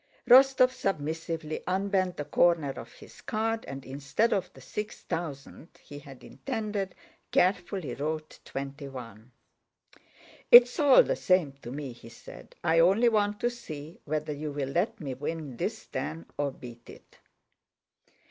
Rostóv 0.27 0.71
submissively 0.71 1.61
unbent 1.67 2.17
the 2.17 2.25
corner 2.25 2.71
of 2.71 2.91
his 2.93 3.21
card 3.21 3.65
and, 3.65 3.85
instead 3.85 4.33
of 4.33 4.51
the 4.53 4.59
six 4.59 5.01
thousand 5.01 5.77
he 5.79 5.99
had 5.99 6.23
intended, 6.23 6.95
carefully 7.31 7.93
wrote 7.93 8.39
twenty 8.43 8.87
one. 8.87 9.31
"It's 10.49 10.79
all 10.79 11.03
the 11.03 11.15
same 11.15 11.51
to 11.61 11.71
me," 11.71 11.91
he 11.91 12.09
said. 12.09 12.55
"I 12.63 12.79
only 12.79 13.09
want 13.09 13.39
to 13.41 13.51
see 13.51 13.99
whether 14.05 14.33
you 14.33 14.51
will 14.51 14.69
let 14.69 14.99
me 14.99 15.13
win 15.13 15.55
this 15.57 15.85
ten, 15.85 16.25
or 16.35 16.49
beat 16.51 16.89
it." 16.89 17.19